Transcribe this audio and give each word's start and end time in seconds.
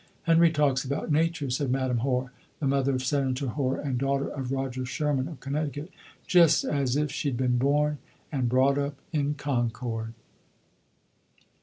"Henry 0.23 0.49
talks 0.51 0.83
about 0.83 1.11
Nature," 1.11 1.51
said 1.51 1.69
Madam 1.69 1.99
Hoar 1.99 2.31
(the 2.59 2.65
mother 2.65 2.95
of 2.95 3.03
Senator 3.03 3.49
Hoar, 3.49 3.77
and 3.77 3.99
daughter 3.99 4.29
of 4.29 4.51
Roger 4.51 4.83
Sherman 4.83 5.27
of 5.27 5.39
Connecticut), 5.39 5.91
"just 6.25 6.63
as 6.65 6.95
if 6.95 7.11
she'd 7.11 7.37
been 7.37 7.59
born 7.59 7.99
and 8.31 8.49
brought 8.49 8.79
up 8.79 8.95
in 9.13 9.35
Concord." 9.35 10.15